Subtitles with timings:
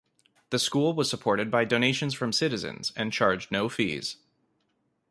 [0.49, 4.15] The school was supported by donations from citizens and charged no fees.